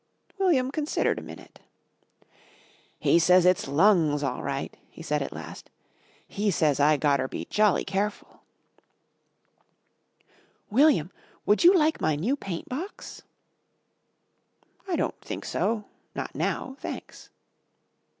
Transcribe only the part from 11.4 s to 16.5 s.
would you like my new paintbox?" "I don't think so. Not